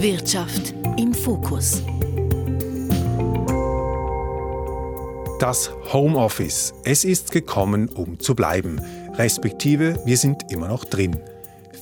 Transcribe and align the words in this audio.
Wirtschaft 0.00 0.74
im 0.96 1.12
Fokus. 1.12 1.82
Das 5.40 5.72
Homeoffice. 5.92 6.72
Es 6.84 7.04
ist 7.04 7.32
gekommen, 7.32 7.88
um 7.88 8.20
zu 8.20 8.36
bleiben. 8.36 8.80
Respektive, 9.14 10.00
wir 10.04 10.16
sind 10.16 10.52
immer 10.52 10.68
noch 10.68 10.84
drin. 10.84 11.16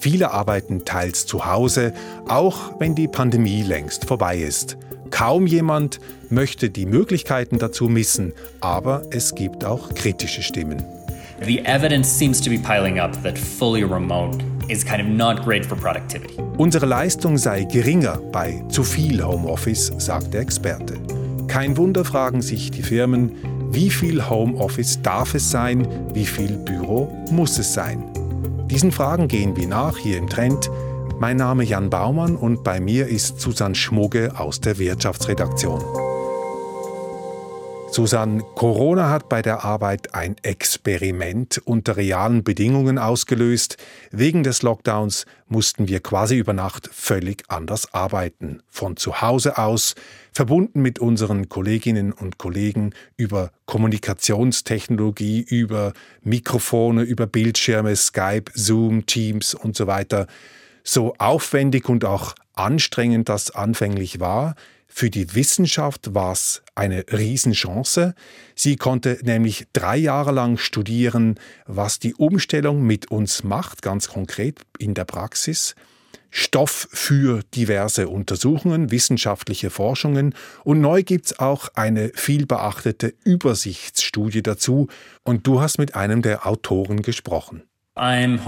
Viele 0.00 0.30
arbeiten 0.30 0.86
teils 0.86 1.26
zu 1.26 1.44
Hause, 1.44 1.92
auch 2.26 2.80
wenn 2.80 2.94
die 2.94 3.06
Pandemie 3.06 3.62
längst 3.62 4.06
vorbei 4.06 4.38
ist. 4.38 4.78
Kaum 5.10 5.46
jemand 5.46 6.00
möchte 6.30 6.70
die 6.70 6.86
Möglichkeiten 6.86 7.58
dazu 7.58 7.84
missen, 7.90 8.32
aber 8.62 9.02
es 9.10 9.34
gibt 9.34 9.62
auch 9.62 9.92
kritische 9.94 10.42
Stimmen. 10.42 10.82
The 11.44 11.58
evidence 11.66 12.08
seems 12.18 12.40
to 12.40 12.48
be 12.48 12.56
piling 12.56 12.98
up 12.98 13.22
that 13.22 13.38
fully 13.38 13.82
remote 13.82 14.38
is 14.68 14.84
kind 14.84 15.00
of 15.00 15.08
not 15.08 15.44
great 15.44 15.64
for 15.64 15.76
productivity. 15.76 16.34
Unsere 16.56 16.86
Leistung 16.86 17.38
sei 17.38 17.64
geringer 17.64 18.18
bei 18.32 18.62
zu 18.68 18.82
viel 18.82 19.24
Homeoffice, 19.24 19.92
sagt 19.98 20.34
der 20.34 20.40
Experte. 20.40 20.94
Kein 21.48 21.76
Wunder 21.76 22.04
fragen 22.04 22.42
sich 22.42 22.70
die 22.70 22.82
Firmen, 22.82 23.32
wie 23.70 23.90
viel 23.90 24.28
Homeoffice 24.28 25.00
darf 25.02 25.34
es 25.34 25.50
sein, 25.50 25.86
wie 26.12 26.26
viel 26.26 26.56
Büro 26.58 27.12
muss 27.30 27.58
es 27.58 27.74
sein. 27.74 28.04
Diesen 28.70 28.90
Fragen 28.90 29.28
gehen 29.28 29.56
wir 29.56 29.68
nach 29.68 29.96
hier 29.96 30.18
im 30.18 30.28
Trend. 30.28 30.70
Mein 31.18 31.36
Name 31.36 31.64
Jan 31.64 31.88
Baumann 31.88 32.36
und 32.36 32.64
bei 32.64 32.80
mir 32.80 33.06
ist 33.06 33.40
Susanne 33.40 33.74
Schmugge 33.74 34.32
aus 34.36 34.60
der 34.60 34.78
Wirtschaftsredaktion. 34.78 36.05
Susanne, 37.96 38.42
Corona 38.56 39.08
hat 39.08 39.30
bei 39.30 39.40
der 39.40 39.64
Arbeit 39.64 40.14
ein 40.14 40.36
Experiment 40.42 41.62
unter 41.64 41.96
realen 41.96 42.44
Bedingungen 42.44 42.98
ausgelöst. 42.98 43.78
Wegen 44.10 44.42
des 44.42 44.60
Lockdowns 44.60 45.24
mussten 45.48 45.88
wir 45.88 46.00
quasi 46.00 46.36
über 46.36 46.52
Nacht 46.52 46.90
völlig 46.92 47.44
anders 47.48 47.94
arbeiten. 47.94 48.60
Von 48.68 48.98
zu 48.98 49.22
Hause 49.22 49.56
aus, 49.56 49.94
verbunden 50.30 50.82
mit 50.82 50.98
unseren 50.98 51.48
Kolleginnen 51.48 52.12
und 52.12 52.36
Kollegen 52.36 52.92
über 53.16 53.50
Kommunikationstechnologie, 53.64 55.40
über 55.40 55.94
Mikrofone, 56.20 57.00
über 57.00 57.26
Bildschirme, 57.26 57.96
Skype, 57.96 58.52
Zoom, 58.52 59.06
Teams 59.06 59.54
und 59.54 59.74
so 59.74 59.86
weiter. 59.86 60.26
So 60.84 61.14
aufwendig 61.16 61.88
und 61.88 62.04
auch 62.04 62.34
anstrengend 62.52 63.30
das 63.30 63.52
anfänglich 63.52 64.20
war, 64.20 64.54
für 64.88 65.10
die 65.10 65.34
Wissenschaft 65.34 66.14
war 66.14 66.32
es 66.32 66.62
eine 66.74 67.04
Riesenchance. 67.12 68.14
Sie 68.54 68.76
konnte 68.76 69.18
nämlich 69.22 69.66
drei 69.72 69.96
Jahre 69.96 70.32
lang 70.32 70.56
studieren, 70.56 71.38
was 71.66 71.98
die 71.98 72.14
Umstellung 72.14 72.82
mit 72.82 73.10
uns 73.10 73.44
macht, 73.44 73.82
ganz 73.82 74.08
konkret 74.08 74.60
in 74.78 74.94
der 74.94 75.04
Praxis. 75.04 75.74
Stoff 76.30 76.88
für 76.92 77.42
diverse 77.54 78.08
Untersuchungen, 78.08 78.90
wissenschaftliche 78.90 79.70
Forschungen 79.70 80.34
und 80.64 80.80
neu 80.80 81.02
gibt 81.02 81.26
es 81.26 81.38
auch 81.38 81.68
eine 81.74 82.10
vielbeachtete 82.14 83.14
Übersichtsstudie 83.24 84.42
dazu 84.42 84.88
und 85.22 85.46
du 85.46 85.60
hast 85.60 85.78
mit 85.78 85.94
einem 85.94 86.22
der 86.22 86.46
Autoren 86.46 87.02
gesprochen. 87.02 87.62
Ein 87.98 88.38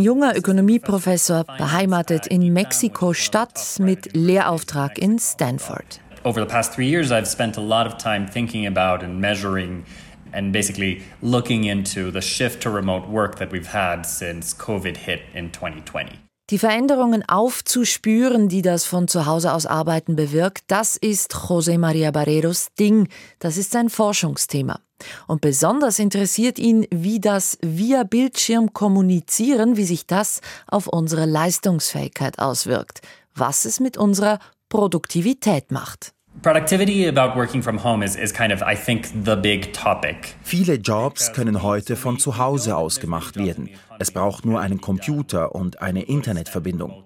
junger 0.00 0.36
Ökonomieprofessor, 0.36 1.44
beheimatet 1.44 2.26
in 2.26 2.52
Mexiko-Stadt 2.52 3.78
mit 3.78 4.16
Lehrauftrag 4.16 4.98
in 4.98 5.20
Stanford. 5.20 6.00
Over 6.24 6.40
the 6.40 6.46
past 6.46 6.72
three 6.74 6.88
years, 6.88 7.12
I've 7.12 7.28
spent 7.28 7.56
a 7.56 7.60
lot 7.60 7.86
of 7.86 7.98
time 7.98 8.26
thinking 8.26 8.66
about 8.66 9.04
and 9.04 9.20
measuring 9.20 9.84
and 10.32 10.52
basically 10.52 11.02
looking 11.22 11.64
into 11.64 12.10
the 12.10 12.20
shift 12.20 12.62
to 12.62 12.70
remote 12.70 13.08
work 13.08 13.38
that 13.38 13.52
we've 13.52 13.72
had 13.72 14.04
since 14.04 14.54
COVID 14.54 14.96
hit 14.96 15.22
in 15.32 15.52
2020. 15.52 16.18
Die 16.50 16.58
Veränderungen 16.58 17.22
aufzuspüren, 17.28 18.48
die 18.48 18.62
das 18.62 18.84
von 18.84 19.06
zu 19.06 19.24
Hause 19.24 19.52
aus 19.52 19.66
Arbeiten 19.66 20.16
bewirkt, 20.16 20.64
das 20.66 20.96
ist 20.96 21.32
José 21.32 21.78
María 21.78 22.10
Barreros 22.10 22.74
Ding. 22.76 23.06
Das 23.38 23.56
ist 23.56 23.70
sein 23.70 23.88
Forschungsthema. 23.88 24.80
Und 25.28 25.42
besonders 25.42 26.00
interessiert 26.00 26.58
ihn, 26.58 26.88
wie 26.90 27.20
das 27.20 27.56
via 27.62 28.02
Bildschirm 28.02 28.72
kommunizieren, 28.72 29.76
wie 29.76 29.84
sich 29.84 30.08
das 30.08 30.40
auf 30.66 30.88
unsere 30.88 31.24
Leistungsfähigkeit 31.24 32.40
auswirkt, 32.40 33.00
was 33.32 33.64
es 33.64 33.78
mit 33.78 33.96
unserer 33.96 34.40
Produktivität 34.68 35.70
macht. 35.70 36.12
Productivity 36.42 37.06
about 37.06 37.38
working 37.38 37.62
from 37.62 37.84
home 37.84 38.04
is, 38.04 38.16
is 38.16 38.32
kind 38.32 38.52
of, 38.52 38.60
I 38.60 38.74
think, 38.74 39.06
the 39.24 39.36
big 39.36 39.72
topic. 39.72 40.34
Viele 40.42 40.74
Jobs 40.74 41.32
können 41.32 41.62
heute 41.62 41.94
von 41.94 42.18
zu 42.18 42.38
Hause 42.38 42.76
aus 42.76 42.98
gemacht 42.98 43.36
werden. 43.36 43.68
Es 44.00 44.10
braucht 44.10 44.44
nur 44.44 44.60
einen 44.60 44.80
Computer 44.80 45.54
und 45.54 45.80
eine 45.80 46.02
Internetverbindung. 46.02 47.04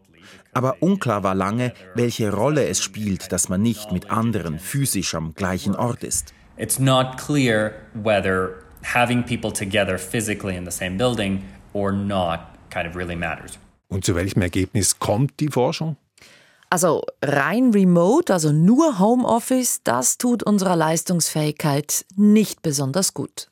Aber 0.55 0.77
unklar 0.81 1.23
war 1.23 1.35
lange, 1.35 1.75
welche 1.95 2.33
Rolle 2.33 2.67
es 2.69 2.83
spielt, 2.83 3.31
dass 3.33 3.51
man 3.51 3.61
nicht 3.61 3.93
mit 3.93 4.11
anderen 4.11 4.59
physisch 4.59 5.15
am 5.15 5.35
gleichen 5.35 5.77
Ort 5.77 6.03
ist 6.03 6.33
it's 6.57 6.79
not 6.79 7.17
clear 7.17 7.75
whether 7.95 8.65
having 8.83 9.23
people 9.23 9.51
together 9.51 9.99
physically 9.99 10.57
in 10.57 10.65
the 10.65 10.71
same 10.71 10.97
building 10.97 11.45
or 11.73 11.93
not 11.93 12.41
kind 12.71 12.87
of 12.87 12.97
really 12.97 13.17
matters. 13.17 13.59
Und 13.89 14.05
zu 14.05 14.15
welchem 14.15 14.43
Ergebnis 14.43 14.99
kommt 14.99 15.41
die 15.41 15.49
Forschung? 15.49 15.97
Also 16.71 17.05
rein 17.23 17.71
remote, 17.71 18.33
also 18.33 18.51
nur 18.51 18.99
Homeoffice, 18.99 19.83
das 19.85 20.19
tut 20.19 20.43
unserer 20.43 20.75
Leistungsfähigkeit 20.75 22.05
nicht 22.17 22.63
besonders 22.63 23.15
gut. 23.15 23.49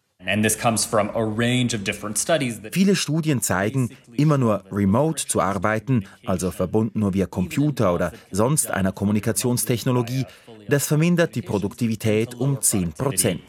Viele 2.73 2.97
Studien 2.97 3.41
zeigen, 3.41 3.91
immer 4.13 4.39
nur 4.39 4.65
remote 4.71 5.27
zu 5.27 5.41
arbeiten, 5.41 6.07
also 6.25 6.51
verbunden 6.51 7.01
nur 7.01 7.15
via 7.15 7.27
Computer 7.27 7.95
oder 7.95 8.13
sonst 8.31 8.71
einer 8.71 8.93
Kommunikationstechnologie, 8.93 10.27
das 10.69 10.87
vermindert 10.87 11.35
die 11.35 11.43
Produktivität 11.43 12.35
um 12.35 12.61
10 12.61 12.93
Prozent. 12.93 13.43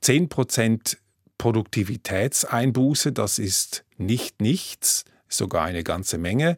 10 0.00 0.28
Prozent 0.28 0.98
Produktivitätseinbuße, 1.38 3.12
das 3.12 3.38
ist 3.38 3.84
nicht 3.96 4.40
nichts, 4.40 5.04
sogar 5.28 5.64
eine 5.64 5.84
ganze 5.84 6.18
Menge. 6.18 6.56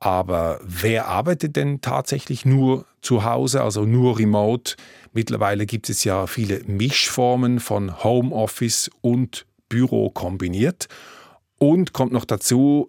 Aber 0.00 0.60
wer 0.62 1.08
arbeitet 1.08 1.56
denn 1.56 1.80
tatsächlich 1.80 2.44
nur 2.44 2.84
zu 3.02 3.24
Hause, 3.24 3.62
also 3.62 3.84
nur 3.84 4.18
remote? 4.18 4.76
Mittlerweile 5.12 5.66
gibt 5.66 5.90
es 5.90 6.04
ja 6.04 6.26
viele 6.26 6.62
Mischformen 6.66 7.58
von 7.58 8.04
Homeoffice 8.04 8.90
und 9.00 9.46
Büro 9.68 10.10
kombiniert. 10.10 10.88
Und 11.58 11.92
kommt 11.92 12.12
noch 12.12 12.24
dazu, 12.24 12.88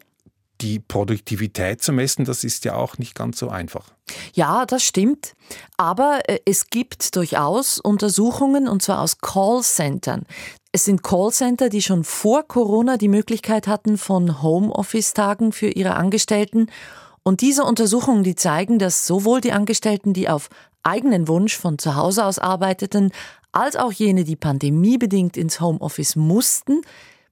die 0.61 0.79
Produktivität 0.79 1.81
zu 1.81 1.91
messen, 1.91 2.25
das 2.25 2.43
ist 2.43 2.65
ja 2.65 2.75
auch 2.75 2.97
nicht 2.97 3.15
ganz 3.15 3.39
so 3.39 3.49
einfach. 3.49 3.91
Ja, 4.33 4.65
das 4.65 4.83
stimmt. 4.83 5.33
Aber 5.77 6.21
äh, 6.27 6.39
es 6.45 6.69
gibt 6.69 7.15
durchaus 7.15 7.79
Untersuchungen, 7.79 8.67
und 8.67 8.81
zwar 8.81 9.01
aus 9.01 9.19
Callcentern. 9.19 10.23
Es 10.71 10.85
sind 10.85 11.03
Callcenter, 11.03 11.69
die 11.69 11.81
schon 11.81 12.03
vor 12.03 12.47
Corona 12.47 12.97
die 12.97 13.07
Möglichkeit 13.07 13.67
hatten 13.67 13.97
von 13.97 14.41
Homeoffice-Tagen 14.41 15.51
für 15.51 15.69
ihre 15.69 15.95
Angestellten. 15.95 16.67
Und 17.23 17.41
diese 17.41 17.63
Untersuchungen, 17.63 18.23
die 18.23 18.35
zeigen, 18.35 18.79
dass 18.79 19.07
sowohl 19.07 19.41
die 19.41 19.51
Angestellten, 19.51 20.13
die 20.13 20.29
auf 20.29 20.49
eigenen 20.83 21.27
Wunsch 21.27 21.57
von 21.57 21.77
zu 21.77 21.95
Hause 21.95 22.25
aus 22.25 22.39
arbeiteten, 22.39 23.11
als 23.51 23.75
auch 23.75 23.91
jene, 23.91 24.23
die 24.23 24.35
pandemiebedingt 24.35 25.37
ins 25.37 25.59
Homeoffice 25.59 26.15
mussten, 26.15 26.81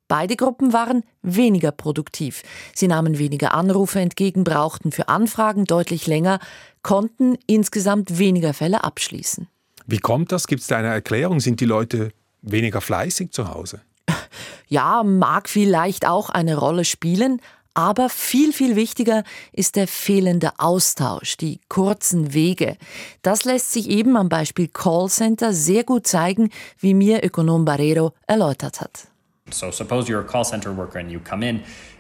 Beide 0.08 0.36
Gruppen 0.36 0.72
waren 0.72 1.04
weniger 1.22 1.72
produktiv. 1.72 2.44
Sie 2.74 2.88
nahmen 2.88 3.18
weniger 3.18 3.54
Anrufe 3.54 4.00
entgegen, 4.00 4.44
brauchten 4.44 4.92
für 4.92 5.10
Anfragen 5.10 5.66
deutlich 5.66 6.08
länger, 6.08 6.40
konnten 6.82 7.38
insgesamt 7.46 8.18
weniger 8.18 8.54
Fälle 8.54 8.84
abschließen. 8.84 9.48
Wie 9.86 10.00
kommt 10.00 10.32
das? 10.32 10.48
Gibt 10.48 10.62
es 10.62 10.68
da 10.68 10.78
eine 10.78 10.88
Erklärung? 10.88 11.40
Sind 11.40 11.60
die 11.60 11.66
Leute 11.66 12.12
weniger 12.42 12.82
fleißig 12.82 13.32
zu 13.32 13.50
Hause? 13.50 13.82
Ja, 14.70 15.04
mag 15.04 15.48
vielleicht 15.48 16.06
auch 16.06 16.30
eine 16.30 16.58
Rolle 16.58 16.84
spielen, 16.84 17.40
aber 17.74 18.10
viel, 18.10 18.52
viel 18.52 18.76
wichtiger 18.76 19.24
ist 19.54 19.78
der 19.78 19.88
fehlende 19.88 20.52
Austausch, 20.58 21.38
die 21.38 21.62
kurzen 21.70 22.34
Wege. 22.34 22.76
Das 23.22 23.46
lässt 23.46 23.72
sich 23.72 23.90
eben 23.90 24.18
am 24.18 24.28
Beispiel 24.28 24.68
Callcenter 24.68 25.54
sehr 25.54 25.86
gut 25.86 26.06
zeigen, 26.06 26.50
wie 26.80 26.94
mir 26.94 27.24
Ökonom 27.24 27.64
Barrero 27.64 28.12
erläutert 28.28 28.82
hat. 28.82 29.08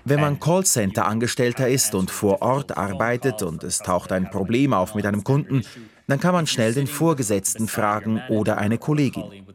Wenn 0.06 0.22
man 0.22 0.40
Callcenter-Angestellter 0.40 1.68
ist 1.68 1.96
und 1.96 2.12
vor 2.12 2.42
Ort 2.42 2.78
arbeitet 2.78 3.44
und 3.44 3.64
es 3.64 3.80
taucht 3.80 4.12
ein 4.12 4.30
Problem 4.30 4.74
auf 4.74 4.96
mit 4.96 5.06
einem 5.06 5.24
Kunden, 5.24 5.64
dann 6.08 6.20
kann 6.20 6.34
man 6.34 6.48
schnell 6.48 6.74
den 6.74 6.88
Vorgesetzten 6.88 7.68
fragen 7.68 8.22
oder 8.30 8.58
eine 8.58 8.78
Kollegin. 8.78 9.46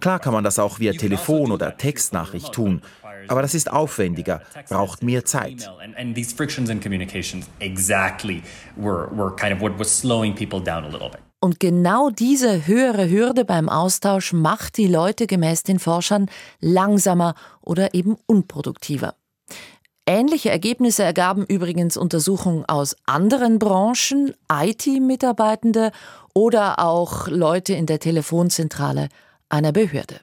Klar 0.00 0.20
kann 0.20 0.32
man 0.32 0.44
das 0.44 0.58
auch 0.58 0.78
via 0.78 0.92
Telefon 0.92 1.50
oder 1.50 1.76
Textnachricht 1.76 2.52
tun, 2.52 2.82
aber 3.26 3.42
das 3.42 3.54
ist 3.54 3.70
aufwendiger, 3.70 4.42
braucht 4.68 5.02
mehr 5.02 5.24
Zeit. 5.24 5.68
Und 11.40 11.60
genau 11.60 12.10
diese 12.10 12.66
höhere 12.66 13.08
Hürde 13.08 13.44
beim 13.44 13.68
Austausch 13.68 14.32
macht 14.32 14.76
die 14.76 14.88
Leute 14.88 15.28
gemäß 15.28 15.62
den 15.62 15.78
Forschern 15.78 16.28
langsamer 16.60 17.34
oder 17.60 17.94
eben 17.94 18.16
unproduktiver. 18.26 19.14
Ähnliche 20.04 20.50
Ergebnisse 20.50 21.04
ergaben 21.04 21.44
übrigens 21.46 21.96
Untersuchungen 21.96 22.64
aus 22.64 22.96
anderen 23.06 23.58
Branchen, 23.60 24.34
IT-Mitarbeitende 24.50 25.92
oder 26.34 26.80
auch 26.80 27.28
Leute 27.28 27.74
in 27.74 27.86
der 27.86 28.00
Telefonzentrale 28.00 29.08
einer 29.48 29.70
Behörde. 29.70 30.20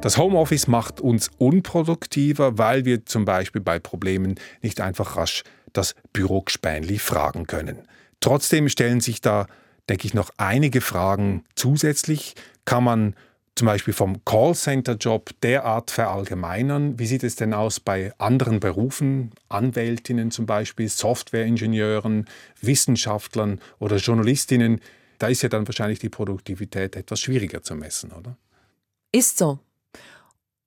Das 0.00 0.18
Homeoffice 0.18 0.66
macht 0.66 1.00
uns 1.00 1.30
unproduktiver, 1.38 2.58
weil 2.58 2.84
wir 2.84 3.06
zum 3.06 3.24
Beispiel 3.24 3.60
bei 3.60 3.78
Problemen 3.78 4.34
nicht 4.60 4.80
einfach 4.80 5.16
rasch 5.16 5.44
das 5.74 5.94
Bürogspähnli 6.14 6.98
fragen 6.98 7.46
können. 7.46 7.86
Trotzdem 8.20 8.70
stellen 8.70 9.00
sich 9.00 9.20
da, 9.20 9.46
denke 9.90 10.06
ich, 10.06 10.14
noch 10.14 10.30
einige 10.38 10.80
Fragen 10.80 11.44
zusätzlich. 11.54 12.34
Kann 12.64 12.84
man 12.84 13.14
zum 13.54 13.66
Beispiel 13.66 13.94
vom 13.94 14.24
Callcenter-Job 14.24 15.30
derart 15.42 15.90
verallgemeinern? 15.90 16.98
Wie 16.98 17.06
sieht 17.06 17.22
es 17.22 17.36
denn 17.36 17.52
aus 17.52 17.80
bei 17.80 18.12
anderen 18.18 18.60
Berufen, 18.60 19.32
Anwältinnen 19.48 20.30
zum 20.30 20.46
Beispiel, 20.46 20.88
Softwareingenieuren, 20.88 22.24
Wissenschaftlern 22.60 23.60
oder 23.78 23.96
Journalistinnen? 23.96 24.80
Da 25.18 25.28
ist 25.28 25.42
ja 25.42 25.48
dann 25.48 25.68
wahrscheinlich 25.68 25.98
die 25.98 26.08
Produktivität 26.08 26.96
etwas 26.96 27.20
schwieriger 27.20 27.62
zu 27.62 27.74
messen, 27.74 28.12
oder? 28.12 28.36
Ist 29.12 29.38
so. 29.38 29.60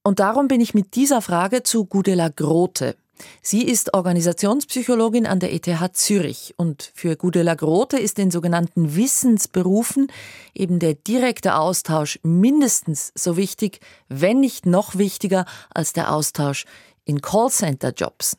Und 0.04 0.20
darum 0.20 0.48
bin 0.48 0.62
ich 0.62 0.74
mit 0.74 0.96
dieser 0.96 1.22
Frage 1.22 1.64
zu 1.64 1.86
Gudela 1.86 2.30
Grote. 2.30 2.96
Sie 3.42 3.64
ist 3.64 3.94
Organisationspsychologin 3.94 5.26
an 5.26 5.40
der 5.40 5.54
ETH 5.54 5.68
Zürich 5.94 6.54
und 6.58 6.92
für 6.94 7.16
Gudela 7.16 7.56
Grote 7.56 7.98
ist 7.98 8.20
in 8.20 8.32
sogenannten 8.32 8.96
Wissensberufen 8.96 10.12
eben 10.54 10.80
der 10.80 10.94
direkte 10.94 11.56
Austausch 11.56 12.20
mindestens 12.24 13.12
so 13.16 13.38
wichtig, 13.38 13.80
wenn 14.10 14.40
nicht 14.40 14.66
noch 14.66 14.98
wichtiger 14.98 15.46
als 15.74 15.94
der 15.94 16.14
Austausch 16.14 16.66
in 17.06 17.22
Callcenter-Jobs. 17.22 18.38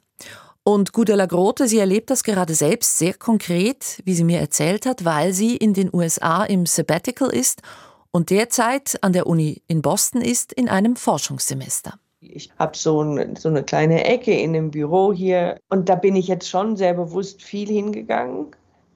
Und 0.63 0.93
Gudela 0.93 1.25
Grote, 1.25 1.67
sie 1.67 1.79
erlebt 1.79 2.11
das 2.11 2.23
gerade 2.23 2.55
selbst 2.55 2.99
sehr 2.99 3.15
konkret, 3.15 4.03
wie 4.05 4.15
sie 4.15 4.25
mir 4.25 4.39
erzählt 4.39 4.85
hat, 4.85 5.05
weil 5.05 5.33
sie 5.33 5.57
in 5.57 5.73
den 5.73 5.89
USA 5.93 6.45
im 6.45 6.67
Sabbatical 6.67 7.31
ist 7.31 7.63
und 8.11 8.29
derzeit 8.29 9.03
an 9.03 9.15
der 9.15 9.27
Uni 9.27 9.63
in 9.67 9.81
Boston 9.81 10.21
ist 10.21 10.53
in 10.53 10.69
einem 10.69 10.97
Forschungssemester. 10.97 11.99
Ich 12.21 12.51
habe 12.59 12.77
so, 12.77 13.01
ein, 13.03 13.37
so 13.37 13.49
eine 13.49 13.63
kleine 13.63 14.05
Ecke 14.05 14.33
in 14.33 14.53
dem 14.53 14.73
Büro 14.73 15.13
hier 15.13 15.57
und 15.69 15.89
da 15.89 15.95
bin 15.95 16.17
ich 16.17 16.27
jetzt 16.27 16.49
schon 16.49 16.77
sehr 16.77 16.95
bewusst 16.95 17.43
viel 17.43 17.69
hingegangen, 17.69 18.47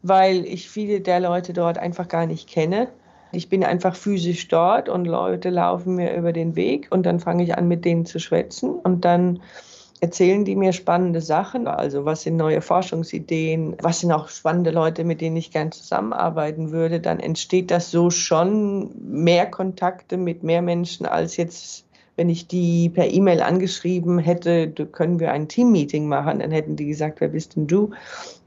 weil 0.02 0.44
ich 0.44 0.69
viele 0.69 1.00
der 1.00 1.20
Leute 1.20 1.52
dort 1.52 1.78
einfach 1.78 2.08
gar 2.08 2.26
nicht 2.26 2.48
kenne. 2.48 2.88
Ich 3.30 3.48
bin 3.48 3.64
einfach 3.64 3.94
physisch 3.94 4.48
dort 4.48 4.88
und 4.88 5.06
Leute 5.06 5.50
laufen 5.50 5.94
mir 5.94 6.14
über 6.16 6.32
den 6.32 6.56
Weg 6.56 6.88
und 6.90 7.04
dann 7.04 7.20
fange 7.20 7.44
ich 7.44 7.56
an, 7.56 7.69
mit 7.69 7.84
denen 7.84 8.06
zu 8.06 8.19
schwätzen 8.19 8.70
und 8.70 9.04
dann 9.04 9.40
erzählen 10.00 10.44
die 10.44 10.56
mir 10.56 10.72
spannende 10.72 11.20
Sachen. 11.20 11.68
Also 11.68 12.04
was 12.04 12.22
sind 12.22 12.36
neue 12.36 12.60
Forschungsideen, 12.60 13.76
was 13.80 14.00
sind 14.00 14.10
auch 14.10 14.28
spannende 14.28 14.72
Leute, 14.72 15.04
mit 15.04 15.20
denen 15.20 15.36
ich 15.36 15.52
gern 15.52 15.70
zusammenarbeiten 15.70 16.72
würde. 16.72 16.98
Dann 16.98 17.20
entsteht 17.20 17.70
das 17.70 17.92
so 17.92 18.10
schon 18.10 18.90
mehr 18.98 19.46
Kontakte 19.46 20.16
mit 20.16 20.42
mehr 20.42 20.60
Menschen 20.60 21.06
als 21.06 21.36
jetzt 21.36 21.86
wenn 22.17 22.29
ich 22.29 22.47
die 22.47 22.91
per 22.91 23.11
E-Mail 23.11 23.41
angeschrieben 23.41 24.19
hätte, 24.19 24.69
können 24.69 25.19
wir 25.19 25.32
ein 25.32 25.49
Team-Meeting 25.49 26.09
machen, 26.09 26.41
dann 26.41 26.50
hätten 26.50 26.76
die 26.76 26.87
gesagt, 26.87 27.20
wer 27.20 27.29
bist 27.29 27.56
denn 27.56 27.67
du? 27.67 27.91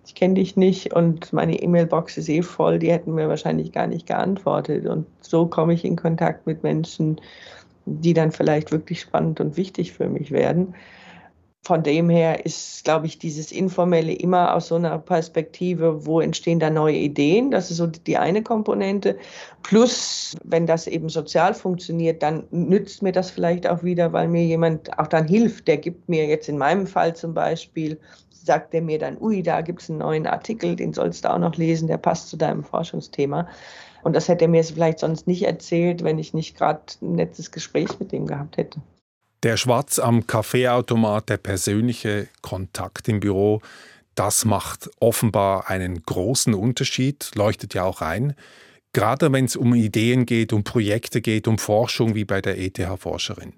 Ich 0.05 0.13
kenne 0.13 0.35
dich 0.35 0.55
nicht 0.55 0.93
und 0.93 1.33
meine 1.33 1.59
E-Mail-Box 1.61 2.17
ist 2.17 2.29
eh 2.29 2.43
voll, 2.43 2.77
die 2.77 2.91
hätten 2.91 3.15
mir 3.15 3.27
wahrscheinlich 3.27 3.71
gar 3.71 3.87
nicht 3.87 4.05
geantwortet. 4.05 4.85
Und 4.85 5.07
so 5.21 5.47
komme 5.47 5.73
ich 5.73 5.83
in 5.83 5.95
Kontakt 5.95 6.45
mit 6.45 6.61
Menschen, 6.61 7.19
die 7.85 8.13
dann 8.13 8.31
vielleicht 8.31 8.71
wirklich 8.71 9.01
spannend 9.01 9.39
und 9.39 9.57
wichtig 9.57 9.93
für 9.93 10.09
mich 10.09 10.31
werden 10.31 10.75
von 11.65 11.81
dem 11.81 12.11
her 12.11 12.45
ist, 12.45 12.83
glaube 12.83 13.07
ich, 13.07 13.17
dieses 13.17 13.51
Informelle 13.51 14.13
immer 14.13 14.53
aus 14.53 14.67
so 14.67 14.75
einer 14.75 14.99
Perspektive, 14.99 16.05
wo 16.05 16.21
entstehen 16.21 16.59
da 16.59 16.69
neue 16.69 16.97
Ideen. 16.97 17.49
Das 17.49 17.71
ist 17.71 17.77
so 17.77 17.87
die 17.87 18.17
eine 18.17 18.43
Komponente. 18.43 19.17
Plus, 19.63 20.35
wenn 20.43 20.67
das 20.67 20.85
eben 20.85 21.09
sozial 21.09 21.55
funktioniert, 21.55 22.21
dann 22.21 22.43
nützt 22.51 23.01
mir 23.01 23.11
das 23.11 23.31
vielleicht 23.31 23.65
auch 23.65 23.81
wieder, 23.81 24.13
weil 24.13 24.27
mir 24.27 24.45
jemand 24.45 24.97
auch 24.99 25.07
dann 25.07 25.27
hilft. 25.27 25.67
Der 25.67 25.77
gibt 25.77 26.07
mir 26.07 26.27
jetzt 26.27 26.49
in 26.49 26.59
meinem 26.59 26.85
Fall 26.85 27.15
zum 27.15 27.33
Beispiel, 27.33 27.99
sagt 28.29 28.71
der 28.71 28.83
mir 28.83 28.99
dann, 28.99 29.17
ui, 29.19 29.41
da 29.41 29.61
gibt 29.61 29.81
es 29.81 29.89
einen 29.89 29.99
neuen 29.99 30.27
Artikel, 30.27 30.75
den 30.75 30.93
sollst 30.93 31.25
du 31.25 31.33
auch 31.33 31.39
noch 31.39 31.55
lesen, 31.55 31.87
der 31.87 31.97
passt 31.97 32.29
zu 32.29 32.37
deinem 32.37 32.63
Forschungsthema. 32.63 33.47
Und 34.03 34.15
das 34.15 34.27
hätte 34.27 34.45
er 34.45 34.49
mir 34.49 34.63
vielleicht 34.63 34.99
sonst 34.99 35.25
nicht 35.25 35.41
erzählt, 35.41 36.03
wenn 36.03 36.19
ich 36.19 36.35
nicht 36.35 36.55
gerade 36.55 36.83
ein 37.01 37.13
nettes 37.13 37.51
Gespräch 37.51 37.99
mit 37.99 38.13
ihm 38.13 38.27
gehabt 38.27 38.57
hätte. 38.57 38.79
Der 39.45 39.57
Schwarz 39.57 39.99
am 39.99 40.25
Kaffeeautomat, 40.25 41.29
der 41.29 41.37
persönliche 41.37 42.27
Kontakt 42.41 43.07
im 43.07 43.19
Büro, 43.19 43.61
das 44.15 44.43
macht 44.43 44.89
offenbar 44.99 45.69
einen 45.69 46.01
großen 46.01 46.55
Unterschied, 46.55 47.29
leuchtet 47.35 47.75
ja 47.75 47.83
auch 47.83 48.01
ein. 48.01 48.33
Gerade 48.91 49.31
wenn 49.31 49.45
es 49.45 49.55
um 49.55 49.75
Ideen 49.75 50.25
geht, 50.25 50.51
um 50.51 50.63
Projekte 50.63 51.21
geht, 51.21 51.47
um 51.47 51.59
Forschung 51.59 52.15
wie 52.15 52.25
bei 52.25 52.41
der 52.41 52.57
ETH-Forscherin. 52.57 53.53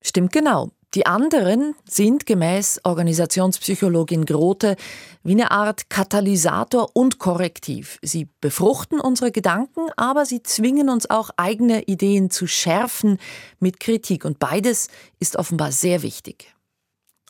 Stimmt 0.00 0.32
genau. 0.32 0.70
Die 0.96 1.04
anderen 1.04 1.74
sind 1.84 2.24
gemäß 2.24 2.80
Organisationspsychologin 2.82 4.24
Grote 4.24 4.76
wie 5.22 5.32
eine 5.32 5.50
Art 5.50 5.90
Katalysator 5.90 6.88
und 6.94 7.18
Korrektiv. 7.18 7.98
Sie 8.00 8.30
befruchten 8.40 8.98
unsere 8.98 9.30
Gedanken, 9.30 9.90
aber 9.98 10.24
sie 10.24 10.42
zwingen 10.42 10.88
uns 10.88 11.10
auch 11.10 11.28
eigene 11.36 11.82
Ideen 11.82 12.30
zu 12.30 12.46
schärfen 12.46 13.18
mit 13.60 13.78
Kritik. 13.78 14.24
Und 14.24 14.38
beides 14.38 14.88
ist 15.18 15.36
offenbar 15.36 15.70
sehr 15.70 16.00
wichtig. 16.00 16.54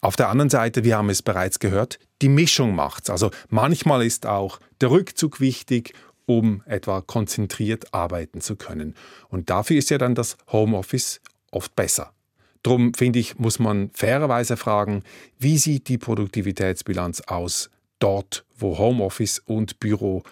Auf 0.00 0.14
der 0.14 0.28
anderen 0.28 0.50
Seite, 0.50 0.84
wir 0.84 0.96
haben 0.96 1.10
es 1.10 1.22
bereits 1.22 1.58
gehört, 1.58 1.98
die 2.22 2.28
Mischung 2.28 2.72
macht's. 2.72 3.10
Also 3.10 3.32
manchmal 3.48 4.06
ist 4.06 4.26
auch 4.26 4.60
der 4.80 4.92
Rückzug 4.92 5.40
wichtig, 5.40 5.92
um 6.24 6.62
etwa 6.66 7.00
konzentriert 7.00 7.92
arbeiten 7.92 8.40
zu 8.40 8.54
können. 8.54 8.94
Und 9.28 9.50
dafür 9.50 9.76
ist 9.76 9.90
ja 9.90 9.98
dann 9.98 10.14
das 10.14 10.36
Homeoffice 10.52 11.20
oft 11.50 11.74
besser. 11.74 12.12
Darum 12.66 12.94
finde 12.94 13.20
ich, 13.20 13.38
muss 13.38 13.60
man 13.60 13.90
fairerweise 13.92 14.56
fragen, 14.56 15.04
wie 15.38 15.56
sieht 15.56 15.88
die 15.88 15.98
Produktivitätsbilanz 15.98 17.20
aus 17.20 17.70
dort, 18.00 18.44
wo 18.58 18.76
Homeoffice 18.76 19.38
und 19.38 19.78
Büro 19.78 20.24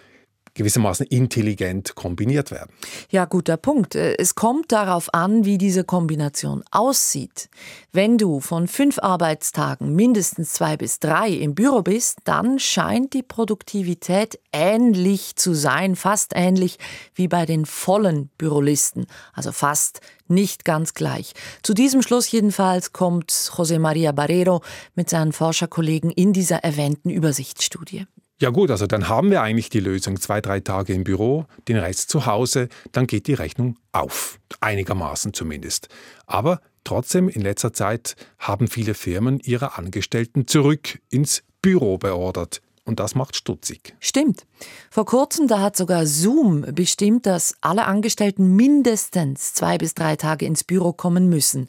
gewissermaßen 0.55 1.05
intelligent 1.07 1.95
kombiniert 1.95 2.49
werden. 2.49 2.71
Ja, 3.09 3.25
guter 3.25 3.57
Punkt. 3.57 3.93
Äh, 3.93 4.15
es 4.17 4.35
kommt 4.35 4.71
darauf 4.71 5.13
an, 5.13 5.45
wie 5.45 5.57
diese 5.57 5.83
Kombination 5.83 6.63
aussieht. 6.71 7.49
Wenn 7.91 8.17
du 8.17 8.39
von 8.39 8.67
fünf 8.67 8.97
Arbeitstagen 8.99 9.93
mindestens 9.95 10.53
zwei 10.53 10.77
bis 10.77 10.99
drei 10.99 11.29
im 11.29 11.53
Büro 11.53 11.81
bist, 11.81 12.19
dann 12.23 12.57
scheint 12.57 13.13
die 13.13 13.23
Produktivität 13.23 14.39
ähnlich 14.51 15.35
zu 15.35 15.53
sein, 15.53 15.95
fast 15.95 16.31
ähnlich 16.33 16.79
wie 17.13 17.27
bei 17.27 17.45
den 17.45 17.65
vollen 17.65 18.29
Bürolisten, 18.37 19.05
also 19.33 19.51
fast 19.51 19.99
nicht 20.27 20.65
ganz 20.65 20.93
gleich. 20.93 21.33
Zu 21.61 21.73
diesem 21.73 22.01
Schluss 22.01 22.31
jedenfalls 22.31 22.93
kommt 22.93 23.31
José 23.31 23.77
María 23.77 24.11
Barrero 24.11 24.61
mit 24.95 25.09
seinen 25.09 25.33
Forscherkollegen 25.33 26.09
in 26.09 26.33
dieser 26.33 26.63
erwähnten 26.63 27.09
Übersichtsstudie. 27.09 28.07
Ja 28.41 28.49
gut, 28.49 28.69
also 28.69 28.85
dann 28.85 29.07
haben 29.07 29.31
wir 29.31 29.41
eigentlich 29.41 29.69
die 29.69 29.79
Lösung. 29.79 30.19
Zwei, 30.19 30.41
drei 30.41 30.59
Tage 30.59 30.93
im 30.93 31.05
Büro, 31.05 31.45
den 31.69 31.77
Rest 31.77 32.09
zu 32.09 32.25
Hause, 32.25 32.67
dann 32.91 33.07
geht 33.07 33.27
die 33.27 33.33
Rechnung 33.33 33.77
auf. 33.93 34.39
Einigermaßen 34.59 35.33
zumindest. 35.33 35.87
Aber 36.25 36.59
trotzdem, 36.83 37.29
in 37.29 37.41
letzter 37.41 37.71
Zeit 37.71 38.17
haben 38.37 38.67
viele 38.67 38.93
Firmen 38.93 39.39
ihre 39.39 39.77
Angestellten 39.77 40.47
zurück 40.47 40.99
ins 41.09 41.43
Büro 41.61 41.97
beordert. 41.97 42.61
Und 42.83 42.99
das 42.99 43.15
macht 43.15 43.35
stutzig. 43.35 43.95
Stimmt. 43.99 44.45
Vor 44.91 45.05
kurzem, 45.05 45.47
da 45.47 45.59
hat 45.59 45.75
sogar 45.75 46.05
Zoom 46.05 46.61
bestimmt, 46.73 47.25
dass 47.25 47.55
alle 47.61 47.85
Angestellten 47.85 48.55
mindestens 48.55 49.53
zwei 49.53 49.79
bis 49.79 49.95
drei 49.95 50.17
Tage 50.17 50.45
ins 50.45 50.63
Büro 50.63 50.93
kommen 50.93 51.27
müssen. 51.27 51.67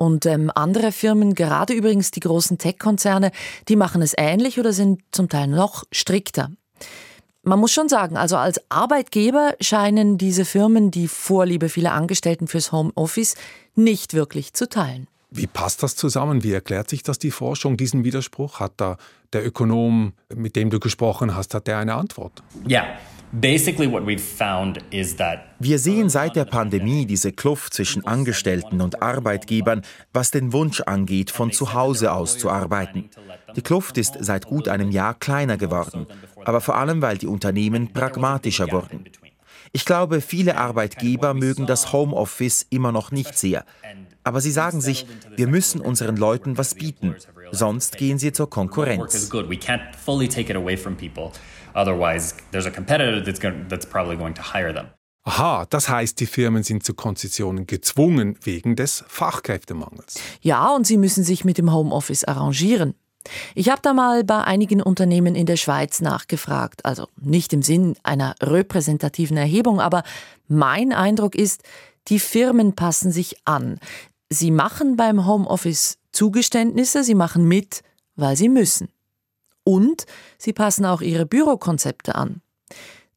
Und 0.00 0.24
ähm, 0.24 0.50
andere 0.54 0.92
Firmen, 0.92 1.34
gerade 1.34 1.74
übrigens 1.74 2.10
die 2.10 2.20
großen 2.20 2.56
Tech-Konzerne, 2.56 3.32
die 3.68 3.76
machen 3.76 4.00
es 4.00 4.14
ähnlich 4.16 4.58
oder 4.58 4.72
sind 4.72 5.02
zum 5.10 5.28
Teil 5.28 5.46
noch 5.46 5.84
strikter. 5.92 6.50
Man 7.42 7.58
muss 7.58 7.70
schon 7.70 7.90
sagen, 7.90 8.16
also 8.16 8.38
als 8.38 8.62
Arbeitgeber 8.70 9.52
scheinen 9.60 10.16
diese 10.16 10.46
Firmen 10.46 10.90
die 10.90 11.06
Vorliebe 11.06 11.68
vieler 11.68 11.92
Angestellten 11.92 12.48
fürs 12.48 12.72
Homeoffice 12.72 13.34
nicht 13.74 14.14
wirklich 14.14 14.54
zu 14.54 14.70
teilen. 14.70 15.06
Wie 15.30 15.46
passt 15.46 15.82
das 15.82 15.96
zusammen? 15.96 16.42
Wie 16.42 16.52
erklärt 16.54 16.88
sich 16.88 17.02
das 17.02 17.18
die 17.18 17.30
Forschung, 17.30 17.76
diesen 17.76 18.02
Widerspruch? 18.02 18.58
Hat 18.58 18.72
da 18.78 18.96
der 19.34 19.46
Ökonom, 19.46 20.14
mit 20.34 20.56
dem 20.56 20.70
du 20.70 20.80
gesprochen 20.80 21.36
hast, 21.36 21.52
hat 21.52 21.66
der 21.66 21.76
eine 21.76 21.94
Antwort? 21.94 22.42
Ja, 22.66 22.84
wir 25.60 25.78
sehen 25.78 26.08
seit 26.08 26.34
der 26.34 26.44
Pandemie 26.46 27.06
diese 27.06 27.30
Kluft 27.30 27.74
zwischen 27.74 28.04
Angestellten 28.04 28.80
und 28.80 29.02
Arbeitgebern, 29.02 29.82
was 30.12 30.32
den 30.32 30.52
Wunsch 30.52 30.80
angeht, 30.80 31.30
von 31.30 31.52
zu 31.52 31.72
Hause 31.72 32.12
aus 32.12 32.38
zu 32.38 32.50
arbeiten. 32.50 33.08
Die 33.54 33.62
Kluft 33.62 33.98
ist 33.98 34.16
seit 34.18 34.46
gut 34.46 34.66
einem 34.66 34.90
Jahr 34.90 35.14
kleiner 35.14 35.56
geworden, 35.56 36.06
aber 36.44 36.60
vor 36.60 36.76
allem, 36.76 37.02
weil 37.02 37.18
die 37.18 37.28
Unternehmen 37.28 37.92
pragmatischer 37.92 38.72
wurden. 38.72 39.04
Ich 39.70 39.84
glaube, 39.84 40.20
viele 40.20 40.56
Arbeitgeber 40.56 41.32
mögen 41.32 41.66
das 41.66 41.92
Homeoffice 41.92 42.66
immer 42.70 42.90
noch 42.90 43.12
nicht 43.12 43.38
sehr. 43.38 43.64
Aber 44.24 44.40
sie 44.40 44.50
sagen 44.50 44.80
sich, 44.80 45.06
wir 45.36 45.46
müssen 45.46 45.80
unseren 45.80 46.16
Leuten 46.16 46.58
was 46.58 46.74
bieten, 46.74 47.14
sonst 47.52 47.96
gehen 47.96 48.18
sie 48.18 48.32
zur 48.32 48.50
Konkurrenz. 48.50 49.30
Otherwise, 51.74 52.34
there's 52.50 52.66
a 52.66 52.70
competitor 52.70 53.22
that's, 53.22 53.40
going, 53.40 53.66
that's 53.68 53.86
probably 53.86 54.16
going 54.16 54.34
to 54.34 54.42
hire 54.42 54.72
them. 54.72 54.86
Aha, 55.24 55.66
das 55.68 55.88
heißt, 55.88 56.18
die 56.18 56.26
Firmen 56.26 56.62
sind 56.62 56.82
zu 56.82 56.94
Konzessionen 56.94 57.66
gezwungen 57.66 58.36
wegen 58.42 58.74
des 58.74 59.04
Fachkräftemangels. 59.06 60.14
Ja, 60.40 60.74
und 60.74 60.86
sie 60.86 60.96
müssen 60.96 61.24
sich 61.24 61.44
mit 61.44 61.58
dem 61.58 61.72
Homeoffice 61.72 62.24
arrangieren. 62.24 62.94
Ich 63.54 63.68
habe 63.68 63.82
da 63.82 63.92
mal 63.92 64.24
bei 64.24 64.42
einigen 64.44 64.80
Unternehmen 64.82 65.34
in 65.34 65.44
der 65.44 65.56
Schweiz 65.56 66.00
nachgefragt, 66.00 66.86
also 66.86 67.06
nicht 67.20 67.52
im 67.52 67.60
Sinn 67.60 67.96
einer 68.02 68.34
repräsentativen 68.40 69.36
Erhebung, 69.36 69.78
aber 69.78 70.04
mein 70.48 70.92
Eindruck 70.92 71.34
ist, 71.34 71.62
die 72.08 72.18
Firmen 72.18 72.74
passen 72.74 73.12
sich 73.12 73.36
an. 73.44 73.78
Sie 74.30 74.50
machen 74.50 74.96
beim 74.96 75.26
Homeoffice 75.26 75.98
Zugeständnisse, 76.12 77.04
sie 77.04 77.14
machen 77.14 77.46
mit, 77.46 77.82
weil 78.16 78.36
sie 78.36 78.48
müssen. 78.48 78.88
Und 79.64 80.06
sie 80.38 80.52
passen 80.52 80.84
auch 80.84 81.00
ihre 81.00 81.26
Bürokonzepte 81.26 82.14
an. 82.14 82.40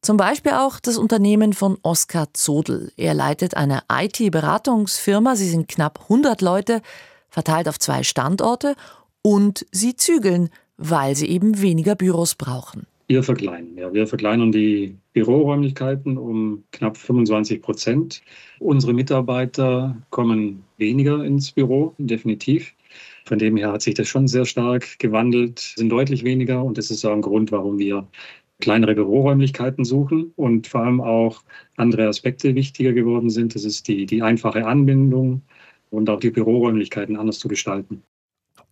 Zum 0.01 0.17
Beispiel 0.17 0.51
auch 0.51 0.81
das 0.81 0.97
Unternehmen 0.97 1.53
von 1.53 1.77
Oskar 1.81 2.33
Zodl. 2.33 2.91
Er 2.97 3.13
leitet 3.13 3.55
eine 3.55 3.83
IT-Beratungsfirma. 3.89 5.37
Sie 5.37 5.47
sind 5.47 5.69
knapp 5.69 6.01
100 6.03 6.41
Leute, 6.41 6.81
verteilt 7.29 7.69
auf 7.69 7.79
zwei 7.79 8.03
Standorte 8.03 8.75
und 9.21 9.65
sie 9.71 9.95
zügeln, 9.95 10.49
weil 10.75 11.15
sie 11.15 11.29
eben 11.29 11.61
weniger 11.61 11.95
Büros 11.95 12.35
brauchen. 12.35 12.85
Wir 13.07 13.23
verkleinern, 13.23 13.77
ja. 13.77 13.93
Wir 13.93 14.07
verkleinern 14.07 14.51
die 14.51 14.95
Büroräumlichkeiten 15.13 16.17
um 16.17 16.63
knapp 16.71 16.97
25 16.97 17.61
Prozent. 17.61 18.21
Unsere 18.59 18.93
Mitarbeiter 18.93 19.95
kommen 20.09 20.63
weniger 20.77 21.23
ins 21.23 21.51
Büro, 21.51 21.93
definitiv. 21.97 22.73
Von 23.25 23.39
dem 23.39 23.57
her 23.57 23.71
hat 23.71 23.81
sich 23.81 23.95
das 23.95 24.07
schon 24.07 24.27
sehr 24.27 24.45
stark 24.45 24.99
gewandelt, 24.99 25.59
sind 25.59 25.89
deutlich 25.89 26.23
weniger 26.23 26.63
und 26.63 26.77
das 26.77 26.91
ist 26.91 27.05
auch 27.05 27.13
ein 27.13 27.21
Grund, 27.21 27.51
warum 27.51 27.77
wir 27.79 28.07
kleinere 28.59 28.95
Büroräumlichkeiten 28.95 29.85
suchen 29.85 30.33
und 30.35 30.67
vor 30.67 30.81
allem 30.81 31.01
auch 31.01 31.43
andere 31.77 32.07
Aspekte 32.07 32.55
wichtiger 32.55 32.93
geworden 32.93 33.29
sind. 33.29 33.55
Das 33.55 33.65
ist 33.65 33.87
die, 33.87 34.05
die 34.05 34.21
einfache 34.21 34.65
Anbindung 34.65 35.43
und 35.89 36.09
auch 36.09 36.19
die 36.19 36.31
Büroräumlichkeiten 36.31 37.17
anders 37.17 37.39
zu 37.39 37.47
gestalten. 37.47 38.03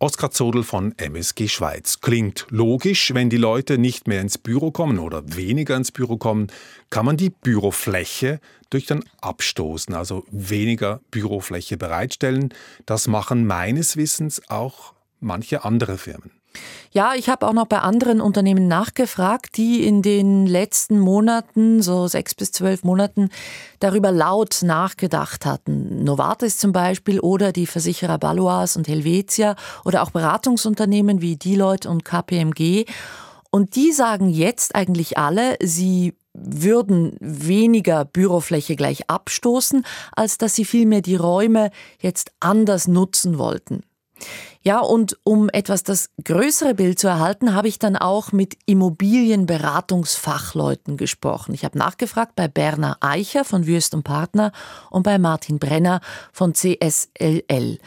Oskar 0.01 0.31
Zodel 0.31 0.63
von 0.63 0.97
MSG 0.97 1.47
Schweiz. 1.47 1.99
Klingt 2.01 2.47
logisch, 2.49 3.13
wenn 3.13 3.29
die 3.29 3.37
Leute 3.37 3.77
nicht 3.77 4.07
mehr 4.07 4.19
ins 4.19 4.39
Büro 4.39 4.71
kommen 4.71 4.97
oder 4.97 5.35
weniger 5.35 5.77
ins 5.77 5.91
Büro 5.91 6.17
kommen, 6.17 6.47
kann 6.89 7.05
man 7.05 7.17
die 7.17 7.29
Bürofläche 7.29 8.39
durch 8.71 8.87
dann 8.87 9.03
Abstoßen, 9.21 9.93
also 9.93 10.25
weniger 10.31 11.01
Bürofläche 11.11 11.77
bereitstellen. 11.77 12.51
Das 12.87 13.07
machen 13.07 13.45
meines 13.45 13.95
Wissens 13.95 14.41
auch 14.49 14.95
manche 15.19 15.65
andere 15.65 15.99
Firmen. 15.99 16.40
Ja, 16.91 17.13
ich 17.15 17.29
habe 17.29 17.47
auch 17.47 17.53
noch 17.53 17.67
bei 17.67 17.79
anderen 17.79 18.19
Unternehmen 18.19 18.67
nachgefragt, 18.67 19.55
die 19.55 19.85
in 19.85 20.01
den 20.01 20.45
letzten 20.45 20.99
Monaten, 20.99 21.81
so 21.81 22.07
sechs 22.07 22.35
bis 22.35 22.51
zwölf 22.51 22.83
Monaten, 22.83 23.29
darüber 23.79 24.11
laut 24.11 24.59
nachgedacht 24.61 25.45
hatten. 25.45 26.03
Novartis 26.03 26.57
zum 26.57 26.73
Beispiel 26.73 27.19
oder 27.19 27.53
die 27.53 27.67
Versicherer 27.67 28.17
Balois 28.17 28.75
und 28.75 28.87
Helvetia 28.87 29.55
oder 29.85 30.03
auch 30.03 30.11
Beratungsunternehmen 30.11 31.21
wie 31.21 31.37
Deloitte 31.37 31.89
und 31.89 32.03
KPMG. 32.03 32.85
Und 33.51 33.75
die 33.75 33.91
sagen 33.93 34.29
jetzt 34.29 34.75
eigentlich 34.75 35.17
alle, 35.17 35.57
sie 35.61 36.13
würden 36.33 37.15
weniger 37.19 38.05
Bürofläche 38.05 38.75
gleich 38.75 39.09
abstoßen, 39.09 39.85
als 40.13 40.37
dass 40.37 40.55
sie 40.55 40.65
vielmehr 40.65 41.01
die 41.01 41.15
Räume 41.15 41.71
jetzt 41.99 42.31
anders 42.39 42.87
nutzen 42.87 43.37
wollten. 43.37 43.83
Ja, 44.63 44.79
und 44.79 45.17
um 45.23 45.49
etwas 45.49 45.81
das 45.81 46.11
größere 46.23 46.75
Bild 46.75 46.99
zu 46.99 47.07
erhalten, 47.07 47.55
habe 47.55 47.67
ich 47.67 47.79
dann 47.79 47.95
auch 47.95 48.31
mit 48.31 48.55
Immobilienberatungsfachleuten 48.67 50.97
gesprochen. 50.97 51.55
Ich 51.55 51.65
habe 51.65 51.79
nachgefragt 51.79 52.35
bei 52.35 52.47
Berner 52.47 52.97
Eicher 52.99 53.43
von 53.43 53.65
Würst 53.65 53.95
und 53.95 54.03
Partner 54.03 54.51
und 54.91 55.01
bei 55.01 55.17
Martin 55.17 55.57
Brenner 55.57 55.99
von 56.31 56.53
CSLL. 56.53 57.79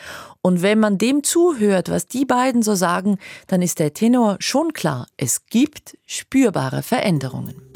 Und 0.42 0.62
wenn 0.62 0.80
man 0.80 0.98
dem 0.98 1.22
zuhört, 1.22 1.90
was 1.90 2.08
die 2.08 2.24
beiden 2.24 2.64
so 2.64 2.74
sagen, 2.74 3.18
dann 3.46 3.62
ist 3.62 3.78
der 3.78 3.94
Tenor 3.94 4.34
schon 4.40 4.72
klar, 4.72 5.06
es 5.16 5.46
gibt 5.46 5.96
spürbare 6.06 6.82
Veränderungen. 6.82 7.73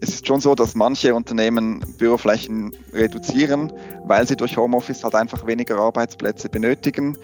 Es 0.00 0.10
ist 0.10 0.26
schon 0.26 0.40
so, 0.40 0.54
dass 0.54 0.74
manche 0.74 1.14
Unternehmen 1.14 1.80
Büroflächen 1.98 2.72
reduzieren, 2.92 3.72
weil 4.04 4.26
sie 4.28 4.36
durch 4.36 4.56
Homeoffice 4.56 5.02
halt 5.02 5.14
einfach 5.14 5.46
weniger 5.46 5.78
Arbeitsplätze 5.78 6.48
benötigen 6.48 7.16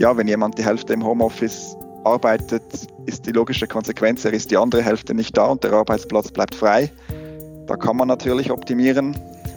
ja, 0.00 0.16
wenn 0.16 0.26
jemand 0.26 0.56
die 0.56 0.64
Hälfte 0.64 0.94
im 0.94 1.04
Homeoffice 1.04 1.76
arbeitet, 2.04 2.62
ist 3.04 3.26
die 3.26 3.32
logische 3.32 3.66
Konsequenz, 3.66 4.24
er 4.24 4.32
ist 4.32 4.50
die 4.50 4.56
andere 4.56 4.82
Hälfte 4.82 5.14
nicht 5.14 5.36
da 5.36 5.44
und 5.44 5.62
der 5.62 5.74
Arbeitsplatz 5.74 6.30
bleibt 6.30 6.54
frei. 6.54 6.90
Da 7.66 7.76
kann 7.76 7.98
man 7.98 8.08
natürlich 8.08 8.50
optimieren. 8.50 9.14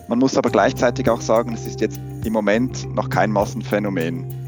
Man 0.09 0.19
muss 0.19 0.37
aber 0.37 0.49
gleichzeitig 0.49 1.09
auch 1.09 1.21
sagen, 1.21 1.53
es 1.53 1.65
ist 1.65 1.79
jetzt 1.79 1.97
im 2.25 2.33
Moment 2.33 2.93
noch 2.93 3.09
kein 3.09 3.31
Massenphänomen. 3.31 4.42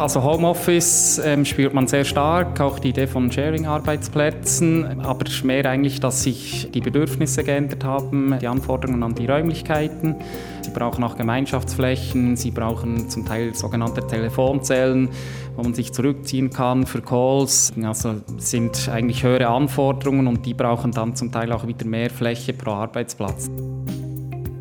Also 0.00 0.22
Homeoffice 0.22 1.20
ähm, 1.22 1.44
spürt 1.44 1.74
man 1.74 1.86
sehr 1.86 2.06
stark, 2.06 2.58
auch 2.62 2.78
die 2.78 2.88
Idee 2.88 3.06
von 3.06 3.30
Sharing-Arbeitsplätzen, 3.30 5.02
aber 5.02 5.26
mehr 5.44 5.66
eigentlich, 5.66 6.00
dass 6.00 6.22
sich 6.22 6.70
die 6.72 6.80
Bedürfnisse 6.80 7.44
geändert 7.44 7.84
haben, 7.84 8.34
die 8.40 8.46
Anforderungen 8.46 9.02
an 9.02 9.14
die 9.14 9.26
Räumlichkeiten. 9.26 10.14
Sie 10.62 10.70
brauchen 10.70 11.04
auch 11.04 11.18
Gemeinschaftsflächen, 11.18 12.34
sie 12.36 12.50
brauchen 12.50 13.10
zum 13.10 13.26
Teil 13.26 13.54
sogenannte 13.54 14.06
Telefonzellen, 14.06 15.10
wo 15.54 15.64
man 15.64 15.74
sich 15.74 15.92
zurückziehen 15.92 16.48
kann 16.48 16.86
für 16.86 17.02
Calls. 17.02 17.70
Also 17.82 18.22
sind 18.38 18.88
eigentlich 18.88 19.22
höhere 19.22 19.48
Anforderungen 19.48 20.28
und 20.28 20.46
die 20.46 20.54
brauchen 20.54 20.92
dann 20.92 21.14
zum 21.14 21.30
Teil 21.30 21.52
auch 21.52 21.66
wieder 21.66 21.84
mehr 21.84 22.08
Fläche 22.08 22.54
pro 22.54 22.70
Arbeitsplatz. 22.70 23.50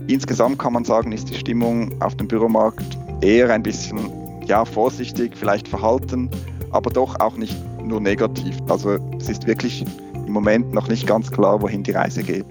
Insgesamt 0.07 0.59
kann 0.59 0.73
man 0.73 0.83
sagen, 0.83 1.13
ist 1.13 1.29
die 1.29 1.35
Stimmung 1.35 1.93
auf 2.01 2.17
dem 2.17 2.27
Büromarkt 2.27 2.97
eher 3.21 3.49
ein 3.51 3.63
bisschen 3.63 4.18
ja, 4.49 4.65
vorsichtig, 4.65 5.37
vielleicht 5.37 5.67
verhalten, 5.67 6.29
aber 6.71 6.89
doch 6.89 7.19
auch 7.19 7.37
nicht 7.37 7.55
nur 7.83 8.01
negativ. 8.01 8.57
Also 8.67 8.97
es 9.17 9.29
ist 9.29 9.47
wirklich 9.47 9.85
im 10.13 10.33
Moment 10.33 10.73
noch 10.73 10.87
nicht 10.89 11.07
ganz 11.07 11.31
klar, 11.31 11.61
wohin 11.61 11.83
die 11.83 11.91
Reise 11.91 12.23
geht. 12.23 12.45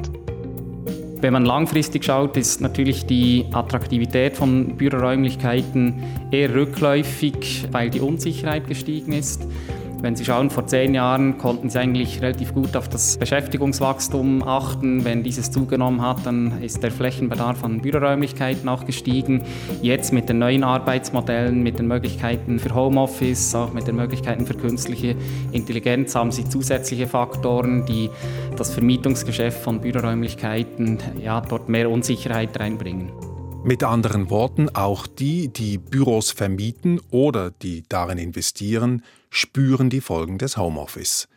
Wenn 1.21 1.33
man 1.33 1.45
langfristig 1.45 2.05
schaut, 2.05 2.37
ist 2.37 2.61
natürlich 2.61 3.05
die 3.05 3.45
Attraktivität 3.53 4.37
von 4.37 4.77
Büroräumlichkeiten 4.77 6.01
eher 6.31 6.55
rückläufig, 6.55 7.67
weil 7.73 7.91
die 7.91 8.01
Unsicherheit 8.01 8.69
gestiegen 8.69 9.13
ist. 9.13 9.45
Wenn 10.01 10.15
Sie 10.15 10.25
schauen, 10.25 10.49
vor 10.49 10.65
zehn 10.65 10.95
Jahren 10.95 11.39
konnten 11.39 11.71
Sie 11.71 11.79
eigentlich 11.79 12.23
relativ 12.23 12.55
gut 12.55 12.77
auf 12.77 12.89
das 12.89 13.19
Beschäftigungswachstum 13.19 14.45
achten. 14.45 15.05
Wenn 15.05 15.25
dieses 15.25 15.51
zugenommen 15.51 16.01
hat, 16.03 16.25
dann 16.25 16.63
ist 16.63 16.85
der 16.85 16.93
Flächenbedarf 16.93 17.65
an 17.65 17.81
Büroräumlichkeiten 17.81 18.69
auch 18.69 18.87
gestiegen. 18.87 19.43
Jetzt 19.83 20.13
mit 20.13 20.29
den 20.29 20.39
neuen 20.39 20.63
Arbeitsmodellen, 20.63 21.65
mit 21.65 21.81
den 21.81 21.89
Möglichkeiten 21.89 22.61
für 22.61 22.73
Homeoffice, 22.77 23.57
auch 23.57 23.73
mit 23.73 23.89
den 23.89 23.97
Möglichkeiten 23.97 24.47
für 24.47 24.55
künstliche 24.55 25.17
Intelligenz 25.51 26.15
haben 26.15 26.31
Sie 26.31 26.49
zusätzliche 26.49 27.09
Faktoren, 27.09 27.85
die 27.85 28.09
das 28.57 28.73
Vermietungsgeschäft 28.73 29.61
von 29.61 29.81
Büroräumlichkeiten 29.81 30.99
ja, 31.21 31.41
dort 31.41 31.69
mehr 31.69 31.91
Unsicherheit 31.91 32.59
reinbringen. 32.61 33.11
Mit 33.65 33.83
anderen 33.83 34.31
Worten, 34.31 34.69
auch 34.73 35.09
die, 35.09 35.49
die 35.49 35.79
Büros 35.79 36.31
vermieten 36.31 37.01
oder 37.11 37.51
die 37.51 37.83
darin 37.89 38.19
investieren, 38.19 39.03
spüren 39.31 39.91
die 39.91 40.01
Folgen 40.01 40.39
des 40.39 40.57
Homeoffice. 40.57 41.29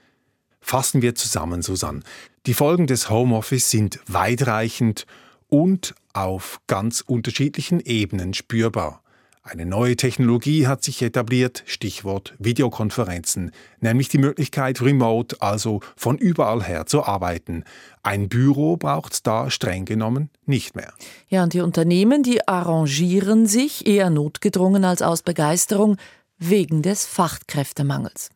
Fassen 0.60 1.02
wir 1.02 1.16
zusammen, 1.16 1.62
Susanne. 1.62 2.02
Die 2.46 2.54
Folgen 2.54 2.88
des 2.88 3.10
Homeoffice 3.10 3.70
sind 3.70 4.00
weitreichend 4.08 5.06
und 5.48 5.96
auf 6.14 6.60
ganz 6.68 7.02
unterschiedlichen 7.02 7.80
Ebenen 7.80 8.34
spürbar. 8.34 9.02
Eine 9.44 9.66
neue 9.66 9.96
Technologie 9.96 10.68
hat 10.68 10.84
sich 10.84 11.02
etabliert, 11.02 11.64
Stichwort 11.66 12.36
Videokonferenzen, 12.38 13.52
nämlich 13.80 14.08
die 14.08 14.20
Möglichkeit, 14.20 14.82
remote, 14.82 15.42
also 15.42 15.80
von 15.96 16.20
überall 16.20 16.64
her 16.64 16.86
zu 16.86 17.04
arbeiten. 17.04 17.64
Ein 18.04 18.30
Büro 18.30 18.78
braucht 18.78 19.14
es 19.14 19.24
da 19.24 19.50
streng 19.50 19.86
genommen 19.86 20.30
nicht 20.46 20.76
mehr. 20.76 20.94
Ja, 21.28 21.42
und 21.42 21.54
die 21.54 21.62
Unternehmen, 21.62 22.22
die 22.22 22.48
arrangieren 22.48 23.48
sich 23.48 23.88
eher 23.88 24.12
notgedrungen 24.12 24.86
als 24.86 25.02
aus 25.02 25.24
Begeisterung 25.24 25.98
wegen 26.42 26.82
des 26.82 27.06
Fachkräftemangels. 27.06 28.30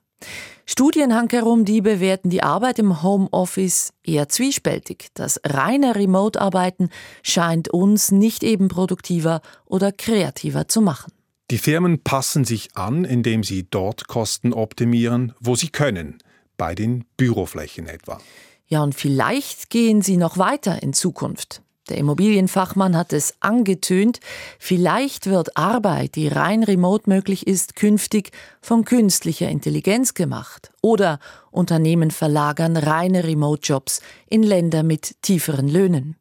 Studien 0.66 1.14
hankerum, 1.14 1.66
die 1.66 1.82
bewerten 1.82 2.30
die 2.30 2.42
Arbeit 2.42 2.80
im 2.80 3.04
Homeoffice 3.04 3.94
eher 4.04 4.30
zwiespältig. 4.30 5.10
Das 5.14 5.40
reine 5.46 5.96
Remote-Arbeiten 5.96 6.90
scheint 7.22 7.70
uns 7.70 8.12
nicht 8.12 8.44
eben 8.44 8.68
produktiver 8.68 9.42
oder 9.66 9.92
kreativer 9.92 10.68
zu 10.68 10.82
machen. 10.82 11.12
Die 11.52 11.60
Firmen 11.60 12.02
passen 12.02 12.46
sich 12.46 12.76
an, 12.76 13.06
indem 13.06 13.44
sie 13.44 13.68
dort 13.70 14.08
Kosten 14.08 14.54
optimieren, 14.54 15.34
wo 15.40 15.56
sie 15.56 15.70
können, 15.70 16.18
bei 16.58 16.74
den 16.74 17.06
Büroflächen 17.18 17.88
etwa. 17.88 18.20
Ja, 18.68 18.82
und 18.82 18.96
vielleicht 18.96 19.70
gehen 19.70 20.02
sie 20.02 20.18
noch 20.18 20.40
weiter 20.40 20.82
in 20.82 20.94
Zukunft. 20.94 21.62
Der 21.90 21.98
Immobilienfachmann 21.98 22.98
hat 22.98 23.14
es 23.14 23.36
angetönt, 23.42 24.20
vielleicht 24.58 25.28
wird 25.28 25.56
Arbeit, 25.56 26.16
die 26.16 26.28
rein 26.28 26.64
remote 26.64 27.08
möglich 27.08 27.46
ist, 27.46 27.76
künftig 27.76 28.32
von 28.60 28.86
künstlicher 28.86 29.50
Intelligenz 29.50 30.16
gemacht. 30.16 30.72
Oder 30.82 31.20
Unternehmen 31.52 32.10
verlagern 32.10 32.76
reine 32.76 33.24
Remote-Jobs 33.24 34.02
in 34.28 34.42
Länder 34.42 34.82
mit 34.82 35.22
tieferen 35.22 35.68
Löhnen. 35.68 36.16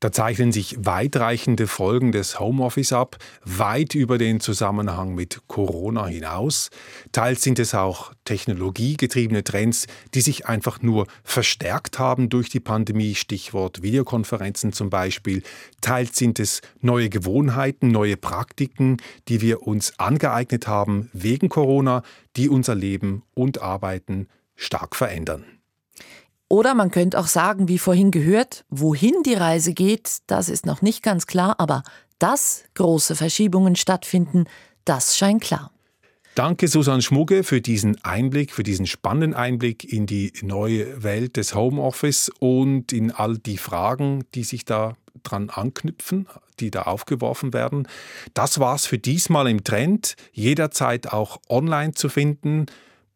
Da 0.00 0.12
zeichnen 0.12 0.52
sich 0.52 0.76
weitreichende 0.78 1.66
Folgen 1.66 2.12
des 2.12 2.38
Homeoffice 2.38 2.92
ab, 2.92 3.16
weit 3.44 3.96
über 3.96 4.16
den 4.16 4.38
Zusammenhang 4.38 5.16
mit 5.16 5.42
Corona 5.48 6.06
hinaus. 6.06 6.70
Teils 7.10 7.42
sind 7.42 7.58
es 7.58 7.74
auch 7.74 8.12
technologiegetriebene 8.24 9.42
Trends, 9.42 9.88
die 10.14 10.20
sich 10.20 10.46
einfach 10.46 10.82
nur 10.82 11.08
verstärkt 11.24 11.98
haben 11.98 12.28
durch 12.28 12.48
die 12.48 12.60
Pandemie, 12.60 13.16
Stichwort 13.16 13.82
Videokonferenzen 13.82 14.72
zum 14.72 14.88
Beispiel. 14.88 15.42
Teils 15.80 16.16
sind 16.16 16.38
es 16.38 16.60
neue 16.80 17.08
Gewohnheiten, 17.08 17.88
neue 17.88 18.16
Praktiken, 18.16 18.98
die 19.26 19.40
wir 19.40 19.62
uns 19.66 19.98
angeeignet 19.98 20.68
haben 20.68 21.10
wegen 21.12 21.48
Corona, 21.48 22.02
die 22.36 22.48
unser 22.48 22.76
Leben 22.76 23.24
und 23.34 23.60
Arbeiten 23.62 24.28
stark 24.54 24.94
verändern. 24.94 25.57
Oder 26.48 26.74
man 26.74 26.90
könnte 26.90 27.18
auch 27.18 27.26
sagen, 27.26 27.68
wie 27.68 27.78
vorhin 27.78 28.10
gehört, 28.10 28.64
wohin 28.70 29.22
die 29.24 29.34
Reise 29.34 29.74
geht, 29.74 30.18
das 30.26 30.48
ist 30.48 30.64
noch 30.64 30.80
nicht 30.80 31.02
ganz 31.02 31.26
klar, 31.26 31.56
aber 31.58 31.82
dass 32.18 32.64
große 32.74 33.16
Verschiebungen 33.16 33.76
stattfinden, 33.76 34.44
das 34.84 35.16
scheint 35.16 35.42
klar. 35.42 35.70
Danke 36.34 36.68
Susanne 36.68 37.02
Schmugge 37.02 37.42
für 37.42 37.60
diesen 37.60 38.02
Einblick, 38.04 38.52
für 38.52 38.62
diesen 38.62 38.86
spannenden 38.86 39.34
Einblick 39.34 39.84
in 39.92 40.06
die 40.06 40.32
neue 40.42 41.02
Welt 41.02 41.36
des 41.36 41.54
Homeoffice 41.54 42.30
und 42.38 42.92
in 42.92 43.10
all 43.10 43.38
die 43.38 43.58
Fragen, 43.58 44.24
die 44.34 44.44
sich 44.44 44.64
da 44.64 44.96
dran 45.24 45.50
anknüpfen, 45.50 46.28
die 46.60 46.70
da 46.70 46.82
aufgeworfen 46.82 47.52
werden. 47.52 47.88
Das 48.34 48.60
war's 48.60 48.86
für 48.86 48.98
diesmal 48.98 49.48
im 49.48 49.64
Trend, 49.64 50.14
jederzeit 50.32 51.12
auch 51.12 51.40
online 51.48 51.94
zu 51.94 52.08
finden, 52.08 52.66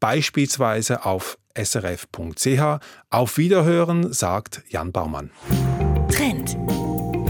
beispielsweise 0.01 1.05
auf 1.05 1.39
srf.ch. 1.57 2.81
Auf 3.11 3.39
Wiederhören, 3.39 4.13
sagt 4.13 4.63
Jan 4.69 4.93
Baumann. 4.93 5.31
Trend. 6.11 6.57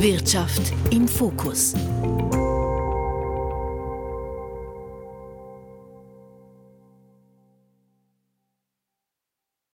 Wirtschaft 0.00 0.73
im 0.91 1.07
Fokus. 1.07 1.75